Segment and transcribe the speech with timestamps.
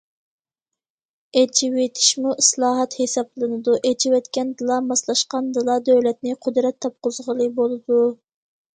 [1.41, 8.05] ئېچىۋېتىشمۇ ئىسلاھات ھېسابلىنىدۇ، ئېچىۋەتكەندىلا، ماسلاشقاندىلا، دۆلەتنى قۇدرەت تاپقۇزغىلى بولىدۇ.